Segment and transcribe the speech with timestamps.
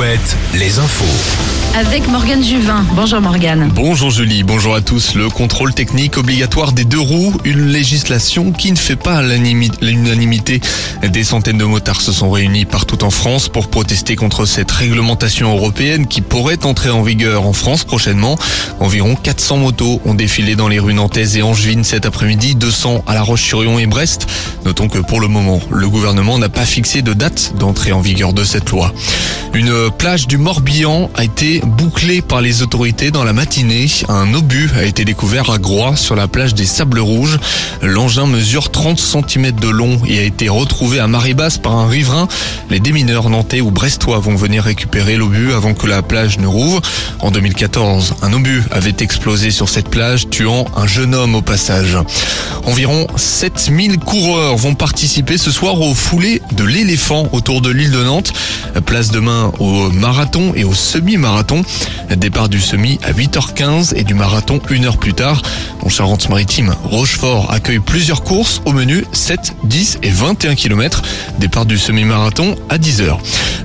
[0.00, 1.04] Alouette, les infos.
[1.76, 2.84] Avec Morgane Juvin.
[2.94, 3.70] Bonjour Morgane.
[3.74, 5.14] Bonjour Julie, bonjour à tous.
[5.14, 10.60] Le contrôle technique obligatoire des deux roues, une législation qui ne fait pas l'unanimité.
[11.02, 15.54] Des centaines de motards se sont réunis partout en France pour protester contre cette réglementation
[15.54, 18.38] européenne qui pourrait entrer en vigueur en France prochainement.
[18.80, 23.14] Environ 400 motos ont défilé dans les rues nantaises et angevines cet après-midi, 200 à
[23.14, 24.26] La Roche-sur-Yon et Brest.
[24.64, 28.32] Notons que pour le moment, le gouvernement n'a pas fixé de date d'entrée en vigueur
[28.32, 28.92] de cette loi.
[29.52, 33.86] Une plage du Morbihan a été bouclée par les autorités dans la matinée.
[34.08, 37.38] Un obus a été découvert à Groix sur la plage des Sables Rouges.
[37.82, 41.88] L'engin mesure 30 cm de long et a été retrouvé à marée basse par un
[41.88, 42.28] riverain.
[42.68, 46.80] Les démineurs nantais ou brestois vont venir récupérer l'obus avant que la plage ne rouvre.
[47.20, 51.96] En 2014, un obus avait explosé sur cette plage, tuant un jeune homme au passage.
[52.64, 58.02] Environ 7000 coureurs vont participer ce soir au foulée de l'éléphant autour de l'île de
[58.02, 58.32] Nantes.
[58.86, 61.62] Place demain au marathon et au semi-marathon.
[62.16, 65.42] Départ du semi à 8h15 et du marathon une heure plus tard.
[65.82, 71.02] En Charente-Maritime, Rochefort accueille plusieurs courses au menu 7, 10 et 21 km.
[71.38, 73.16] Départ du semi-marathon à 10h.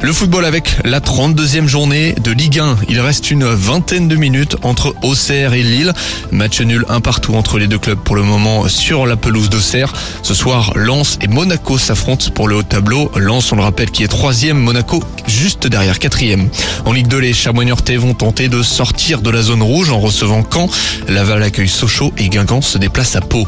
[0.02, 2.78] Le football avec la 32e journée de Ligue 1.
[2.90, 5.94] Il reste une vingtaine de minutes entre Auxerre et Lille.
[6.32, 9.94] Match nul un partout entre les deux clubs pour le moment sur la pelouse d'Auxerre.
[10.22, 13.12] Ce soir, Lens et Monaco s'affrontent pour le haut tableau.
[13.16, 14.95] Lens, on le rappelle, qui est troisième, Monaco
[15.28, 16.50] juste derrière quatrième.
[16.86, 17.66] En Ligue 2, les chamois
[17.98, 20.70] vont tenter de sortir de la zone rouge en recevant Caen.
[21.08, 23.48] Laval accueille Sochaux et Guingamp se déplace à Pau.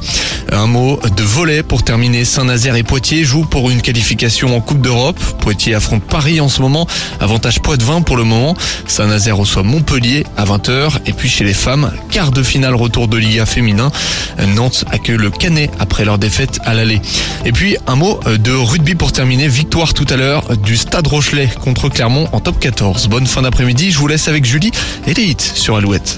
[0.52, 2.26] Un mot de volet pour terminer.
[2.26, 5.20] Saint-Nazaire et Poitiers jouent pour une qualification en Coupe d'Europe.
[5.40, 6.88] Poitiers affronte Paris en ce moment.
[7.20, 8.56] Avantage Poitvin pour le moment.
[8.88, 11.00] Saint-Nazaire reçoit Montpellier à 20h.
[11.06, 13.92] Et puis chez les femmes, quart de finale retour de Liga féminin.
[14.56, 17.02] Nantes accueille le Canet après leur défaite à l'aller.
[17.46, 19.48] Et puis un mot de rugby pour terminer.
[19.48, 23.08] Victoire tout à l'heure du Stade Rochelet contre Clermont en top 14.
[23.08, 23.92] Bonne fin d'après-midi.
[23.92, 24.72] Je vous laisse avec Julie
[25.06, 26.18] et les sur Alouette.